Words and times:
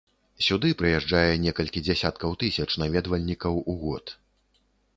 Сюды 0.45 0.69
прыязджае 0.79 1.33
некалькі 1.43 1.83
дзясяткаў 1.87 2.33
тысяч 2.45 2.67
наведвальнікаў 2.85 3.53
у 3.75 3.79
год. 3.83 4.05